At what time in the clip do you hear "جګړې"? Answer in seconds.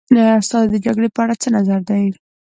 0.85-1.09